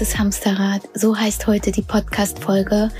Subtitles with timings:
[0.00, 0.82] loses Hamsterrad.
[0.94, 2.90] So heißt heute die Podcast-Folge.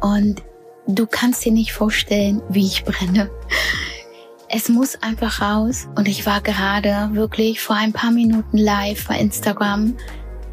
[0.00, 0.42] Und
[0.88, 3.30] du kannst dir nicht vorstellen, wie ich brenne.
[4.48, 5.86] Es muss einfach raus.
[5.94, 9.96] Und ich war gerade wirklich vor ein paar Minuten live bei Instagram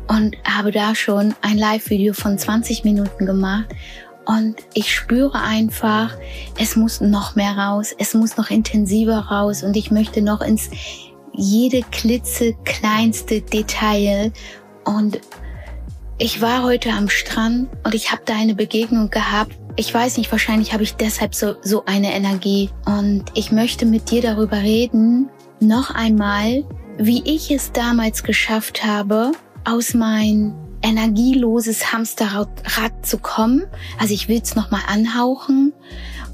[0.07, 3.69] und habe da schon ein Live-Video von 20 Minuten gemacht.
[4.25, 6.15] Und ich spüre einfach,
[6.59, 10.69] es muss noch mehr raus, es muss noch intensiver raus und ich möchte noch ins
[11.33, 14.31] jede klitzekleinste Detail.
[14.83, 15.19] Und
[16.17, 19.55] ich war heute am Strand und ich habe da eine Begegnung gehabt.
[19.75, 22.69] Ich weiß nicht, wahrscheinlich habe ich deshalb so, so eine Energie.
[22.85, 25.29] Und ich möchte mit dir darüber reden,
[25.59, 26.63] noch einmal,
[26.97, 29.33] wie ich es damals geschafft habe,
[29.65, 33.65] aus mein energieloses Hamsterrad zu kommen.
[33.99, 35.73] Also ich will es nochmal anhauchen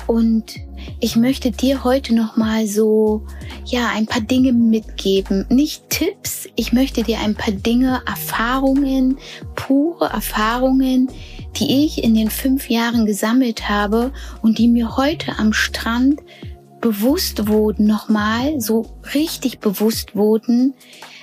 [0.06, 0.56] und
[1.00, 3.26] ich möchte dir heute noch mal so
[3.66, 6.48] ja ein paar Dinge mitgeben, nicht Tipps.
[6.56, 9.18] Ich möchte dir ein paar Dinge, Erfahrungen,
[9.56, 11.10] pure Erfahrungen,
[11.58, 16.20] die ich in den fünf Jahren gesammelt habe und die mir heute am Strand
[16.82, 20.74] bewusst wurden, nochmal so richtig bewusst wurden,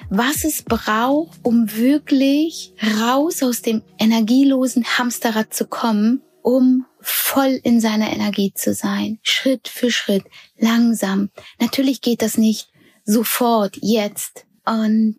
[0.09, 7.79] was es braucht, um wirklich raus aus dem energielosen Hamsterrad zu kommen, um voll in
[7.79, 10.25] seiner Energie zu sein, Schritt für Schritt,
[10.57, 11.29] langsam.
[11.61, 12.71] Natürlich geht das nicht
[13.05, 14.47] sofort, jetzt.
[14.65, 15.19] Und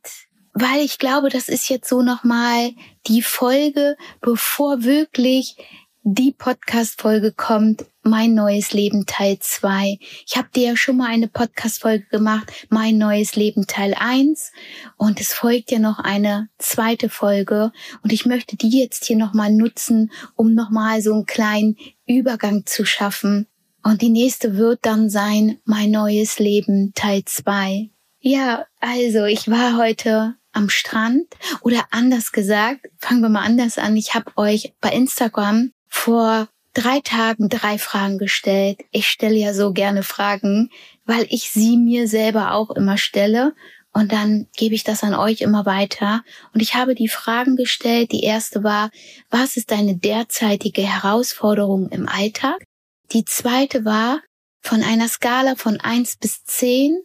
[0.53, 2.71] weil ich glaube, das ist jetzt so nochmal
[3.05, 5.55] die Folge, bevor wirklich
[6.03, 9.99] die Podcast-Folge kommt, mein neues Leben Teil 2.
[10.25, 14.51] Ich habe dir ja schon mal eine Podcast-Folge gemacht, mein neues Leben Teil 1
[14.95, 19.51] und es folgt ja noch eine zweite Folge und ich möchte die jetzt hier nochmal
[19.51, 21.75] nutzen, um nochmal so einen kleinen
[22.07, 23.47] Übergang zu schaffen.
[23.83, 27.89] Und die nächste wird dann sein, mein neues Leben Teil 2.
[28.19, 31.25] Ja, also ich war heute am Strand
[31.61, 33.95] oder anders gesagt, fangen wir mal anders an.
[33.97, 38.79] Ich habe euch bei Instagram vor drei Tagen drei Fragen gestellt.
[38.91, 40.69] Ich stelle ja so gerne Fragen,
[41.05, 43.53] weil ich sie mir selber auch immer stelle
[43.91, 46.23] und dann gebe ich das an euch immer weiter.
[46.53, 48.11] Und ich habe die Fragen gestellt.
[48.11, 48.91] Die erste war,
[49.29, 52.63] was ist deine derzeitige Herausforderung im Alltag?
[53.11, 54.21] Die zweite war,
[54.61, 56.99] von einer Skala von eins bis zehn.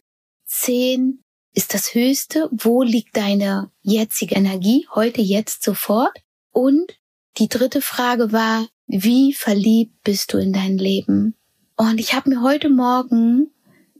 [0.45, 1.22] Zehn
[1.55, 2.51] ist das höchste.
[2.53, 4.87] Wo liegt deine jetzige Energie?
[4.95, 6.19] Heute, jetzt, sofort.
[6.53, 6.99] Und
[7.39, 11.34] die dritte Frage war, wie verliebt bist du in dein Leben?
[11.77, 13.50] Und ich habe mir heute Morgen,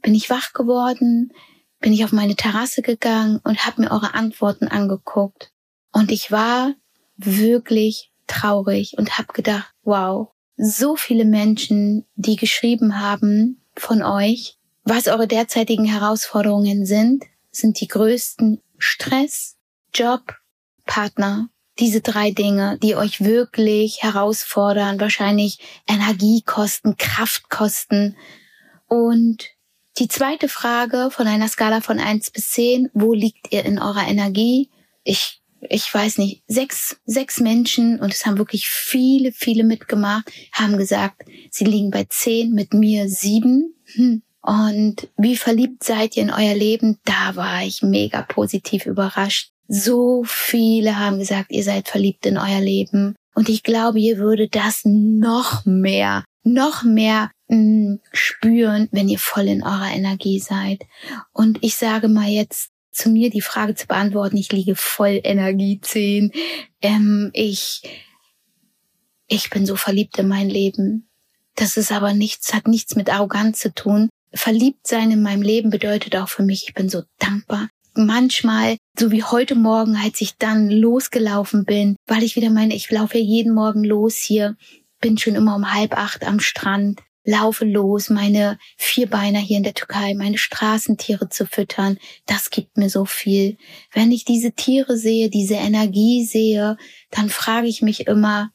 [0.01, 1.33] bin ich wach geworden,
[1.79, 5.51] bin ich auf meine Terrasse gegangen und habe mir eure Antworten angeguckt.
[5.91, 6.73] Und ich war
[7.17, 15.07] wirklich traurig und habe gedacht, wow, so viele Menschen, die geschrieben haben von euch, was
[15.07, 19.57] eure derzeitigen Herausforderungen sind, sind die größten Stress,
[19.93, 20.35] Job,
[20.85, 21.49] Partner,
[21.79, 28.15] diese drei Dinge, die euch wirklich herausfordern, wahrscheinlich Energie kosten, Kraft kosten.
[28.87, 29.49] Und
[29.97, 34.07] die zweite Frage von einer Skala von eins bis zehn: wo liegt ihr in eurer
[34.07, 34.69] Energie?
[35.03, 40.77] Ich, ich weiß nicht, sechs, sechs Menschen, und es haben wirklich viele, viele mitgemacht, haben
[40.77, 43.75] gesagt, sie liegen bei zehn, mit mir sieben.
[43.95, 44.21] Hm.
[44.41, 46.99] Und wie verliebt seid ihr in euer Leben?
[47.03, 49.54] Da war ich mega positiv überrascht.
[49.67, 53.15] So viele haben gesagt, ihr seid verliebt in euer Leben.
[53.33, 59.19] Und ich glaube, ihr würdet das noch mehr, noch mehr mh, mm, spüren, wenn ihr
[59.19, 60.83] voll in eurer Energie seid.
[61.33, 65.81] Und ich sage mal jetzt zu mir die Frage zu beantworten, ich liege voll Energie
[65.81, 66.31] 10.
[66.81, 67.81] Ähm, ich,
[69.27, 71.09] ich bin so verliebt in mein Leben.
[71.55, 74.09] Das ist aber nichts, hat nichts mit Arroganz zu tun.
[74.33, 79.11] Verliebt sein in meinem Leben bedeutet auch für mich, ich bin so dankbar manchmal, so
[79.11, 83.23] wie heute Morgen, als ich dann losgelaufen bin, weil ich wieder meine, ich laufe ja
[83.23, 84.55] jeden Morgen los hier,
[85.01, 89.73] bin schon immer um halb acht am Strand, laufe los, meine Vierbeiner hier in der
[89.73, 93.57] Türkei, meine Straßentiere zu füttern, das gibt mir so viel.
[93.91, 96.77] Wenn ich diese Tiere sehe, diese Energie sehe,
[97.11, 98.51] dann frage ich mich immer,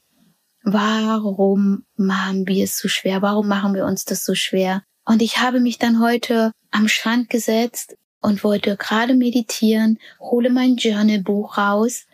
[0.63, 3.21] warum machen wir es so schwer?
[3.21, 4.83] Warum machen wir uns das so schwer?
[5.05, 10.75] Und ich habe mich dann heute am Strand gesetzt und wollte gerade meditieren, hole mein
[10.75, 12.05] Journalbuch raus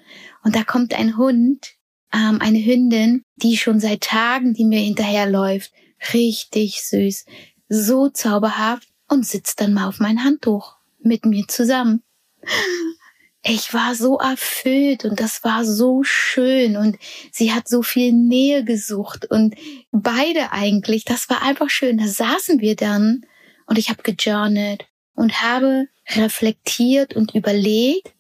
[0.44, 1.74] und da kommt ein Hund,
[2.14, 5.72] ähm, eine Hündin, die schon seit Tagen, die mir hinterherläuft,
[6.14, 7.26] richtig süß,
[7.70, 12.04] so zauberhaft und sitzt dann mal auf mein Handtuch mit mir zusammen.
[13.44, 16.98] Ich war so erfüllt und das war so schön und
[17.32, 19.56] sie hat so viel Nähe gesucht und
[19.92, 21.98] beide eigentlich, das war einfach schön.
[21.98, 23.26] Da saßen wir dann
[23.66, 28.14] und ich habe gejournalt und habe reflektiert und überlegt,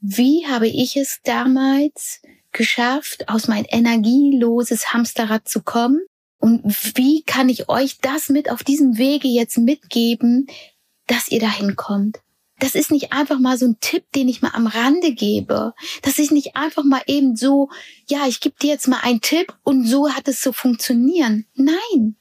[0.00, 2.22] wie habe ich es damals
[2.52, 6.00] geschafft, aus mein energieloses Hamsterrad zu kommen?
[6.38, 6.64] Und
[6.96, 10.46] wie kann ich euch das mit auf diesem Wege jetzt mitgeben,
[11.06, 12.20] dass ihr dahin kommt?
[12.60, 15.74] Das ist nicht einfach mal so ein Tipp, den ich mal am Rande gebe.
[16.02, 17.70] Das ist nicht einfach mal eben so,
[18.06, 21.46] ja, ich gebe dir jetzt mal einen Tipp und so hat es zu funktionieren.
[21.54, 22.16] Nein.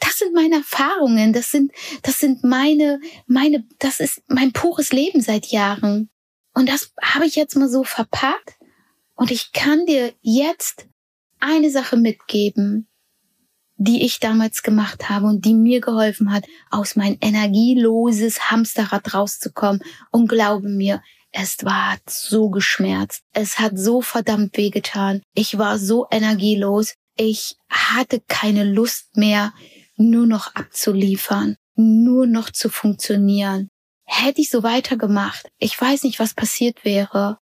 [0.00, 1.32] Das sind meine Erfahrungen.
[1.32, 6.10] Das sind, das sind meine, meine, das ist mein pures Leben seit Jahren.
[6.52, 8.56] Und das habe ich jetzt mal so verpackt.
[9.14, 10.86] Und ich kann dir jetzt
[11.38, 12.88] eine Sache mitgeben
[13.82, 19.82] die ich damals gemacht habe und die mir geholfen hat, aus mein energieloses Hamsterrad rauszukommen.
[20.10, 21.02] Und glaube mir,
[21.32, 23.22] es war so geschmerzt.
[23.32, 25.22] Es hat so verdammt wehgetan.
[25.32, 26.94] Ich war so energielos.
[27.16, 29.54] Ich hatte keine Lust mehr,
[30.00, 33.68] nur noch abzuliefern, nur noch zu funktionieren.
[34.04, 37.38] Hätte ich so weitergemacht, ich weiß nicht, was passiert wäre.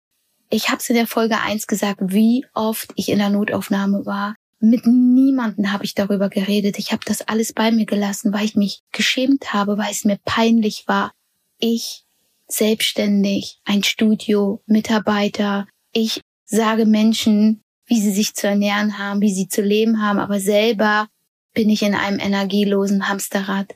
[0.49, 4.35] Ich habe es in der Folge eins gesagt, wie oft ich in der Notaufnahme war,
[4.59, 6.79] mit niemanden habe ich darüber geredet.
[6.79, 10.17] Ich habe das alles bei mir gelassen, weil ich mich geschämt habe, weil es mir
[10.25, 11.11] peinlich war.
[11.59, 12.03] Ich
[12.47, 15.67] selbstständig, ein Studio, Mitarbeiter.
[15.91, 20.39] Ich sage Menschen, wie sie sich zu ernähren haben, wie sie zu leben haben, aber
[20.39, 21.07] selber
[21.55, 23.75] bin ich in einem energielosen Hamsterrad.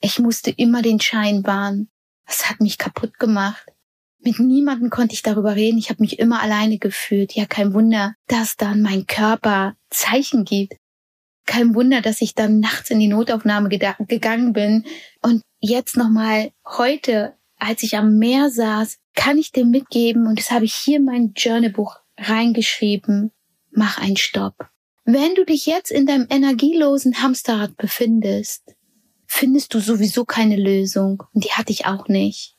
[0.00, 1.90] Ich musste immer den Schein wahren.
[2.26, 3.66] Das hat mich kaputt gemacht.
[4.20, 5.78] Mit niemandem konnte ich darüber reden.
[5.78, 7.34] Ich habe mich immer alleine gefühlt.
[7.34, 10.76] Ja, kein Wunder, dass dann mein Körper Zeichen gibt.
[11.44, 14.84] Kein Wunder, dass ich dann nachts in die Notaufnahme gegangen bin.
[15.22, 20.50] Und jetzt nochmal heute, als ich am Meer saß, kann ich dir mitgeben, und das
[20.50, 23.30] habe ich hier in mein Journalbuch reingeschrieben,
[23.70, 24.68] mach einen Stopp.
[25.08, 28.74] Wenn du dich jetzt in deinem energielosen Hamsterrad befindest,
[29.28, 31.22] findest du sowieso keine Lösung.
[31.32, 32.56] Und die hatte ich auch nicht.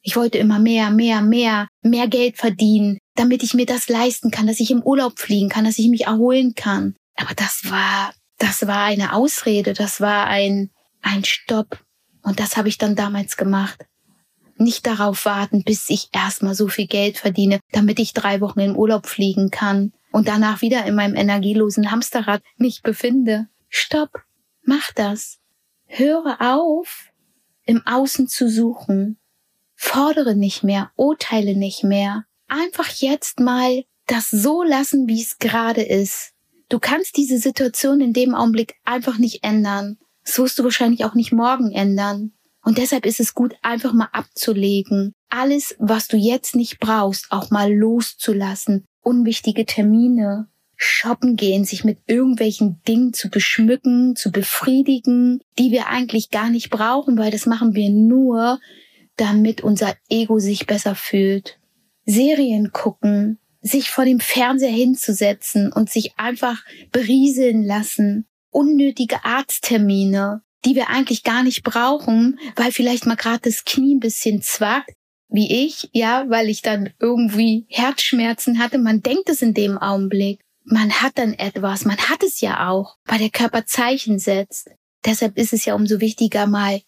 [0.00, 4.46] Ich wollte immer mehr, mehr, mehr, mehr Geld verdienen, damit ich mir das leisten kann,
[4.46, 6.94] dass ich im Urlaub fliegen kann, dass ich mich erholen kann.
[7.14, 10.70] Aber das war, das war eine Ausrede, das war ein,
[11.02, 11.84] ein Stopp.
[12.22, 13.84] Und das habe ich dann damals gemacht.
[14.56, 18.76] Nicht darauf warten, bis ich erstmal so viel Geld verdiene, damit ich drei Wochen im
[18.76, 23.48] Urlaub fliegen kann und danach wieder in meinem energielosen Hamsterrad mich befinde.
[23.68, 24.22] Stopp.
[24.62, 25.40] Mach das.
[25.84, 27.12] Höre auf,
[27.66, 29.18] im Außen zu suchen.
[29.74, 32.24] Fordere nicht mehr, urteile nicht mehr.
[32.48, 36.32] Einfach jetzt mal das so lassen, wie es gerade ist.
[36.70, 39.98] Du kannst diese Situation in dem Augenblick einfach nicht ändern.
[40.24, 42.32] Das wirst du wahrscheinlich auch nicht morgen ändern.
[42.62, 45.12] Und deshalb ist es gut, einfach mal abzulegen.
[45.28, 48.86] Alles, was du jetzt nicht brauchst, auch mal loszulassen.
[49.06, 56.30] Unwichtige Termine, shoppen gehen, sich mit irgendwelchen Dingen zu beschmücken, zu befriedigen, die wir eigentlich
[56.30, 58.58] gar nicht brauchen, weil das machen wir nur,
[59.16, 61.60] damit unser Ego sich besser fühlt.
[62.04, 68.26] Serien gucken, sich vor dem Fernseher hinzusetzen und sich einfach berieseln lassen.
[68.50, 74.00] Unnötige Arzttermine, die wir eigentlich gar nicht brauchen, weil vielleicht mal gerade das Knie ein
[74.00, 74.95] bisschen zwackt,
[75.28, 78.78] wie ich, ja, weil ich dann irgendwie Herzschmerzen hatte.
[78.78, 80.40] Man denkt es in dem Augenblick.
[80.64, 84.70] Man hat dann etwas, man hat es ja auch, weil der Körper Zeichen setzt.
[85.04, 86.80] Deshalb ist es ja umso wichtiger, mal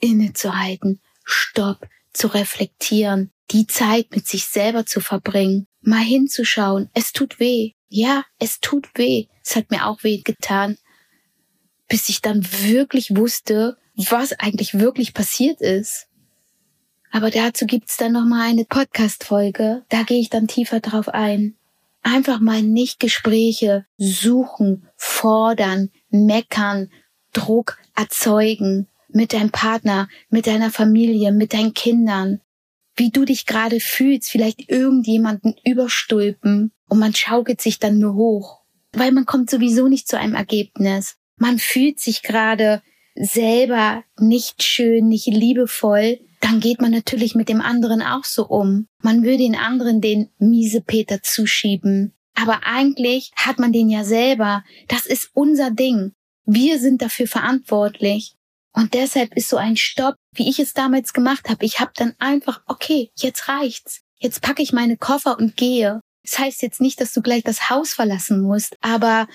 [0.00, 6.90] innezuhalten, Stopp, zu reflektieren, die Zeit mit sich selber zu verbringen, mal hinzuschauen.
[6.94, 7.72] Es tut weh.
[7.88, 9.26] Ja, es tut weh.
[9.44, 10.76] Es hat mir auch weh getan.
[11.88, 16.08] Bis ich dann wirklich wusste, was eigentlich wirklich passiert ist.
[17.14, 19.84] Aber dazu gibt's dann nochmal eine Podcast-Folge.
[19.90, 21.54] Da gehe ich dann tiefer drauf ein.
[22.02, 26.90] Einfach mal nicht Gespräche suchen, fordern, meckern,
[27.34, 32.40] Druck erzeugen, mit deinem Partner, mit deiner Familie, mit deinen Kindern,
[32.96, 38.62] wie du dich gerade fühlst, vielleicht irgendjemanden überstülpen und man schaukelt sich dann nur hoch,
[38.92, 41.16] weil man kommt sowieso nicht zu einem Ergebnis.
[41.36, 42.82] Man fühlt sich gerade
[43.14, 48.88] selber nicht schön, nicht liebevoll, dann geht man natürlich mit dem anderen auch so um.
[49.00, 52.14] Man will den anderen den miese Peter zuschieben.
[52.34, 54.64] Aber eigentlich hat man den ja selber.
[54.88, 56.12] Das ist unser Ding.
[56.44, 58.34] Wir sind dafür verantwortlich.
[58.72, 61.64] Und deshalb ist so ein Stopp, wie ich es damals gemacht habe.
[61.64, 64.00] Ich habe dann einfach, okay, jetzt reicht's.
[64.18, 66.00] Jetzt packe ich meine Koffer und gehe.
[66.24, 69.26] Das heißt jetzt nicht, dass du gleich das Haus verlassen musst, aber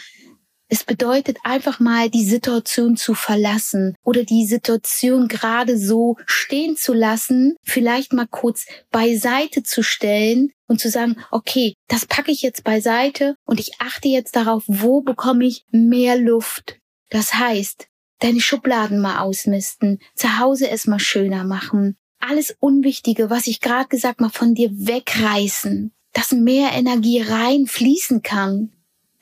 [0.70, 6.94] es bedeutet einfach mal die Situation zu verlassen oder die Situation gerade so stehen zu
[6.94, 12.64] lassen, vielleicht mal kurz beiseite zu stellen und zu sagen, okay, das packe ich jetzt
[12.64, 16.80] beiseite und ich achte jetzt darauf, wo bekomme ich mehr Luft.
[17.10, 17.88] Das heißt,
[18.20, 23.88] deine Schubladen mal ausmisten, zu Hause es mal schöner machen, alles Unwichtige, was ich gerade
[23.88, 25.94] gesagt mal von dir wegreißen.
[26.14, 28.72] dass mehr Energie reinfließen kann,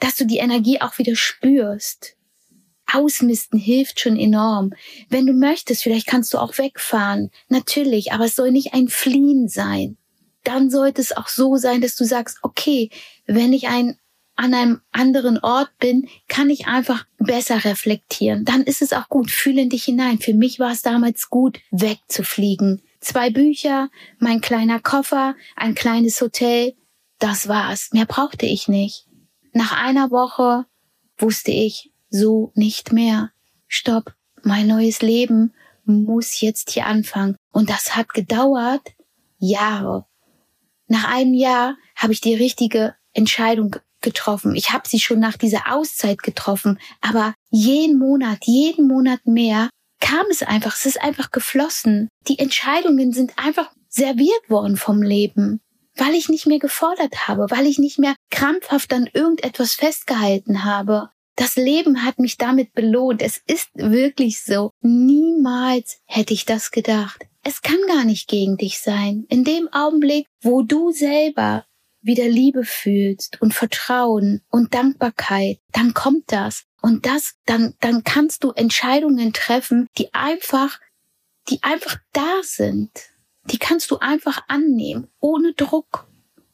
[0.06, 2.16] dass du die Energie auch wieder spürst.
[2.94, 4.72] Ausmisten hilft schon enorm.
[5.10, 7.32] Wenn du möchtest, vielleicht kannst du auch wegfahren.
[7.50, 9.98] Natürlich, aber es soll nicht ein Fliehen sein.
[10.44, 12.92] Dann sollte es auch so sein, dass du sagst, okay,
[13.26, 13.98] wenn ich ein,
[14.36, 18.46] an einem anderen Ort bin, kann ich einfach besser reflektieren.
[18.46, 19.32] Dann ist es auch gut.
[19.32, 20.20] Fühle in dich hinein.
[20.20, 22.84] Für mich war es damals gut, wegzufliegen.
[23.00, 26.76] Zwei Bücher, mein kleiner Koffer, ein kleines Hotel.
[27.18, 27.90] Das war's.
[27.92, 29.05] Mehr brauchte ich nicht.
[29.58, 30.66] Nach einer Woche
[31.18, 33.32] wusste ich, so nicht mehr.
[33.70, 35.54] Stopp, mein neues Leben
[35.86, 37.38] muss jetzt hier anfangen.
[37.54, 38.82] Und das hat gedauert
[39.38, 40.08] Jahre.
[40.88, 44.58] Nach einem Jahr habe ich die richtige Entscheidung getroffen.
[44.58, 49.70] Ich habe sie schon nach dieser Auszeit getroffen, aber jeden Monat, jeden Monat mehr
[50.02, 52.10] kam es einfach, es ist einfach geflossen.
[52.28, 55.62] Die Entscheidungen sind einfach serviert worden vom Leben,
[55.96, 61.10] weil ich nicht mehr gefordert habe, weil ich nicht mehr krampfhaft an irgendetwas festgehalten habe.
[61.36, 63.22] Das Leben hat mich damit belohnt.
[63.22, 64.72] Es ist wirklich so.
[64.82, 67.26] Niemals hätte ich das gedacht.
[67.44, 69.26] Es kann gar nicht gegen dich sein.
[69.30, 71.66] In dem Augenblick, wo du selber
[72.02, 76.66] wieder Liebe fühlst und Vertrauen und Dankbarkeit, dann kommt das.
[76.82, 80.80] Und das, dann, dann kannst du Entscheidungen treffen, die einfach,
[81.50, 82.92] die einfach da sind.
[83.52, 86.08] Die kannst du einfach annehmen, ohne Druck,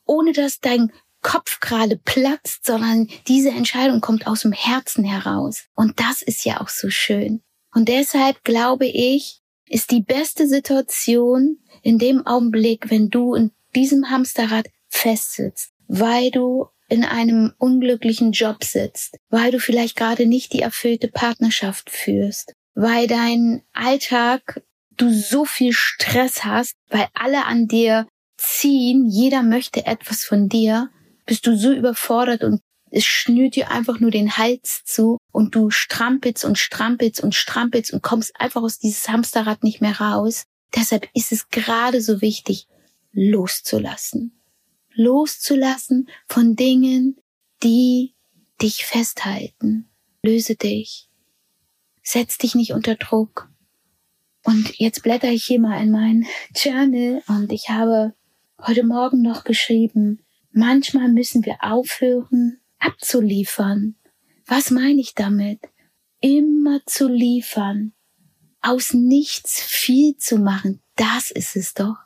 [0.05, 5.65] ohne dass dein Kopf gerade platzt, sondern diese Entscheidung kommt aus dem Herzen heraus.
[5.75, 7.41] Und das ist ja auch so schön.
[7.73, 14.09] Und deshalb glaube ich, ist die beste Situation in dem Augenblick, wenn du in diesem
[14.09, 20.61] Hamsterrad festsitzt, weil du in einem unglücklichen Job sitzt, weil du vielleicht gerade nicht die
[20.61, 24.61] erfüllte Partnerschaft führst, weil dein Alltag
[25.01, 30.89] du so viel Stress hast, weil alle an dir ziehen, jeder möchte etwas von dir,
[31.25, 35.69] bist du so überfordert und es schnürt dir einfach nur den Hals zu und du
[35.69, 40.43] strampelst und strampelst und strampelst und kommst einfach aus dieses Hamsterrad nicht mehr raus.
[40.75, 42.67] Deshalb ist es gerade so wichtig,
[43.13, 44.41] loszulassen
[44.95, 47.17] loszulassen von Dingen,
[47.63, 48.13] die
[48.61, 49.89] dich festhalten.
[50.23, 51.09] Löse dich.
[52.03, 53.49] Setz dich nicht unter Druck.
[54.43, 58.13] Und jetzt blätter ich hier mal in mein Journal und ich habe
[58.59, 63.95] heute Morgen noch geschrieben, manchmal müssen wir aufhören, abzuliefern.
[64.47, 65.59] Was meine ich damit?
[66.19, 67.93] Immer zu liefern.
[68.61, 70.81] Aus nichts viel zu machen.
[70.95, 71.97] Das ist es doch.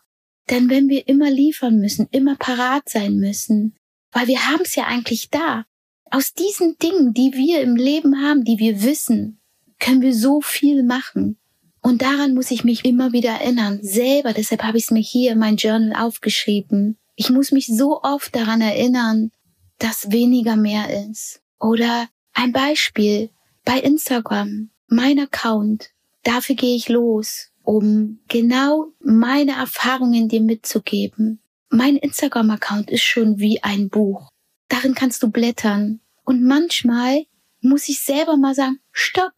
[0.50, 3.76] Denn wenn wir immer liefern müssen, immer parat sein müssen,
[4.12, 5.66] weil wir haben es ja eigentlich da,
[6.12, 9.40] aus diesen Dingen, die wir im Leben haben, die wir wissen,
[9.80, 11.38] können wir so viel machen.
[11.86, 15.34] Und daran muss ich mich immer wieder erinnern, selber, deshalb habe ich es mir hier
[15.34, 16.98] in mein Journal aufgeschrieben.
[17.16, 19.32] Ich muss mich so oft daran erinnern,
[19.78, 21.44] dass weniger mehr ist.
[21.60, 23.30] Oder ein Beispiel
[23.66, 25.92] bei Instagram, mein Account,
[26.24, 31.40] dafür gehe ich los um genau meine Erfahrungen dir mitzugeben.
[31.70, 34.32] Mein Instagram-Account ist schon wie ein Buch.
[34.70, 36.00] Darin kannst du blättern.
[36.24, 37.26] Und manchmal
[37.62, 39.34] muss ich selber mal sagen, stopp.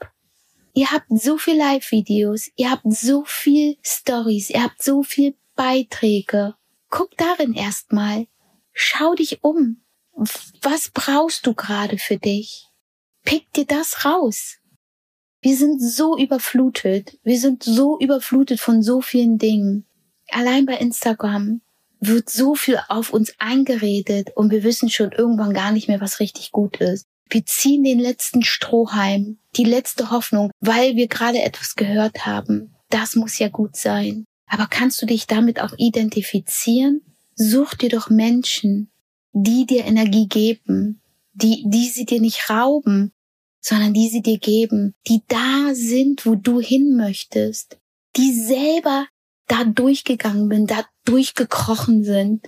[0.78, 6.54] Ihr habt so viel Live-Videos, ihr habt so viel Stories, ihr habt so viel Beiträge.
[6.92, 8.28] Guck darin erstmal.
[8.74, 9.82] Schau dich um.
[10.62, 12.68] Was brauchst du gerade für dich?
[13.24, 14.58] Pick dir das raus.
[15.42, 17.18] Wir sind so überflutet.
[17.24, 19.88] Wir sind so überflutet von so vielen Dingen.
[20.30, 21.62] Allein bei Instagram
[22.02, 26.20] wird so viel auf uns eingeredet und wir wissen schon irgendwann gar nicht mehr, was
[26.20, 27.08] richtig gut ist.
[27.30, 32.76] Wir ziehen den letzten Strohhalm, die letzte Hoffnung, weil wir gerade etwas gehört haben.
[32.90, 34.26] Das muss ja gut sein.
[34.48, 37.02] Aber kannst du dich damit auch identifizieren?
[37.36, 38.92] Such dir doch Menschen,
[39.34, 41.02] die dir Energie geben,
[41.34, 43.12] die, die sie dir nicht rauben,
[43.60, 47.78] sondern die sie dir geben, die da sind, wo du hin möchtest,
[48.16, 49.08] die selber
[49.48, 52.48] da durchgegangen sind, da durchgekrochen sind,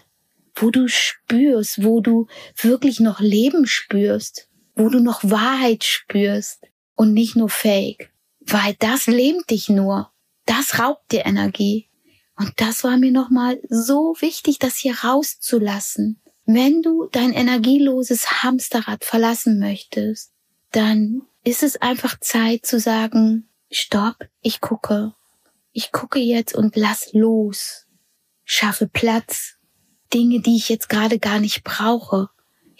[0.55, 4.48] wo du spürst, wo du wirklich noch Leben spürst,
[4.79, 10.11] wo du noch Wahrheit spürst und nicht nur Fake, weil das lähmt dich nur,
[10.45, 11.89] das raubt dir Energie.
[12.37, 16.21] Und das war mir nochmal so wichtig, das hier rauszulassen.
[16.45, 20.31] Wenn du dein energieloses Hamsterrad verlassen möchtest,
[20.71, 25.13] dann ist es einfach Zeit zu sagen, stopp, ich gucke.
[25.73, 27.85] Ich gucke jetzt und lass los.
[28.45, 29.57] Schaffe Platz.
[30.13, 32.29] Dinge, die ich jetzt gerade gar nicht brauche.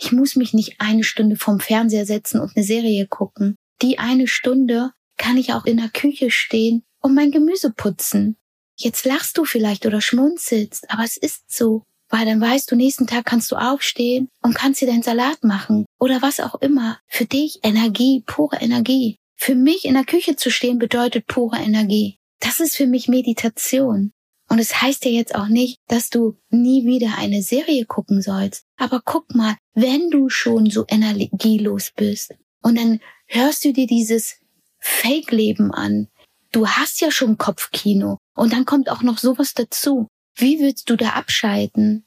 [0.02, 3.58] Ich muss mich nicht eine Stunde vorm Fernseher setzen und eine Serie gucken.
[3.82, 8.38] Die eine Stunde kann ich auch in der Küche stehen und mein Gemüse putzen.
[8.78, 11.84] Jetzt lachst du vielleicht oder schmunzelst, aber es ist so.
[12.12, 15.86] weil dann weißt du, nächsten Tag kannst du aufstehen und kannst dir deinen Salat machen
[16.00, 16.98] oder was auch immer.
[17.08, 19.18] Für dich Energie, pure Energie.
[19.36, 22.18] Für mich in der Küche zu stehen bedeutet pure Energie.
[22.40, 24.12] Das ist für mich Meditation.
[24.50, 28.66] Und es heißt ja jetzt auch nicht, dass du nie wieder eine Serie gucken sollst.
[28.78, 34.38] Aber guck mal, wenn du schon so energielos bist und dann hörst du dir dieses
[34.80, 36.08] Fake-Leben an.
[36.52, 40.08] Du hast ja schon Kopfkino und dann kommt auch noch sowas dazu.
[40.36, 42.06] Wie willst du da abschalten?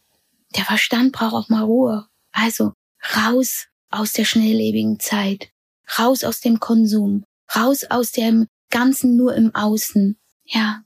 [0.56, 2.08] Der Verstand braucht auch mal Ruhe.
[2.32, 2.72] Also
[3.16, 5.50] raus aus der schnelllebigen Zeit,
[5.98, 10.18] raus aus dem Konsum, raus aus dem Ganzen nur im Außen.
[10.44, 10.82] Ja.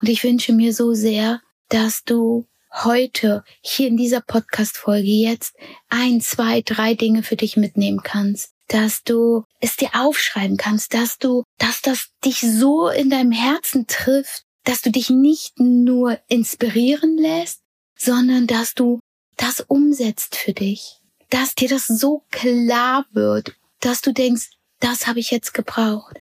[0.00, 5.54] Und ich wünsche mir so sehr, dass du heute hier in dieser Podcast-Folge jetzt
[5.88, 11.18] ein, zwei, drei Dinge für dich mitnehmen kannst, dass du es dir aufschreiben kannst, dass
[11.18, 17.18] du, dass das dich so in deinem Herzen trifft, dass du dich nicht nur inspirieren
[17.18, 17.60] lässt,
[17.96, 19.00] sondern dass du
[19.36, 25.18] das umsetzt für dich, dass dir das so klar wird, dass du denkst, das habe
[25.18, 26.19] ich jetzt gebraucht.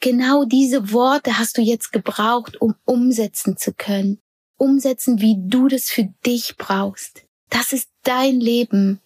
[0.00, 4.20] Genau diese Worte hast du jetzt gebraucht, um umsetzen zu können.
[4.56, 7.24] Umsetzen, wie du das für dich brauchst.
[7.50, 9.00] Das ist dein Leben.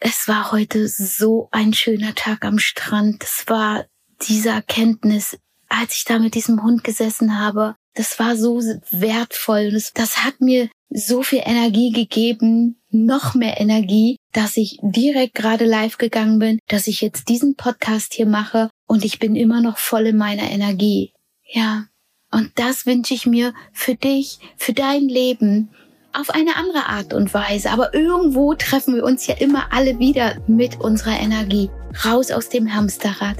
[0.00, 3.22] Es war heute so ein schöner Tag am Strand.
[3.22, 3.86] Es war
[4.28, 5.38] diese Erkenntnis,
[5.68, 7.76] als ich da mit diesem Hund gesessen habe.
[7.94, 9.70] Das war so wertvoll.
[9.70, 15.64] Das, das hat mir so viel Energie gegeben, noch mehr Energie, dass ich direkt gerade
[15.64, 19.78] live gegangen bin, dass ich jetzt diesen Podcast hier mache und ich bin immer noch
[19.78, 21.12] voll in meiner Energie.
[21.44, 21.86] Ja.
[22.30, 25.70] Und das wünsche ich mir für dich, für dein Leben,
[26.12, 27.70] auf eine andere Art und Weise.
[27.70, 31.70] Aber irgendwo treffen wir uns ja immer alle wieder mit unserer Energie.
[32.04, 33.36] Raus aus dem Hamsterrad.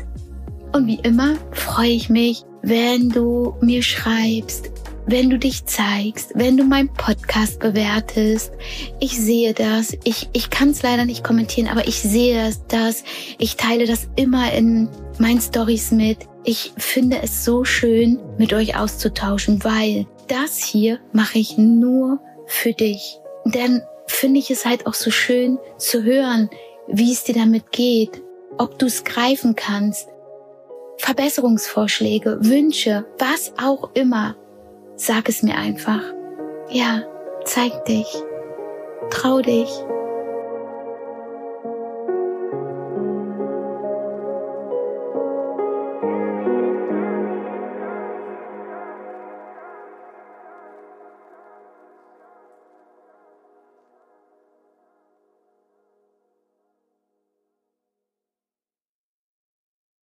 [0.73, 4.71] Und wie immer freue ich mich, wenn du mir schreibst,
[5.07, 8.53] wenn du dich zeigst, wenn du meinen Podcast bewertest.
[9.01, 9.97] Ich sehe das.
[10.05, 13.05] Ich, ich kann es leider nicht kommentieren, aber ich sehe das.
[13.39, 14.89] Ich teile das immer in
[15.21, 16.19] meinen Stories mit.
[16.45, 22.73] Ich finde es so schön, mit euch auszutauschen, weil das hier mache ich nur für
[22.73, 23.19] dich.
[23.45, 26.51] Denn finde ich es halt auch so schön zu hören,
[26.89, 28.23] wie es dir damit geht,
[28.59, 30.09] ob du es greifen kannst.
[30.99, 34.37] Verbesserungsvorschläge, Wünsche, was auch immer.
[34.97, 36.03] Sag es mir einfach.
[36.71, 37.03] Ja,
[37.45, 38.07] zeig dich.
[39.11, 39.69] Trau dich.